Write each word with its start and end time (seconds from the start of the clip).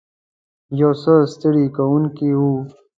یو 0.79 0.91
څه 1.01 1.13
ستړې 1.33 1.65
کوونکې 1.75 2.29
وه. 2.39 2.53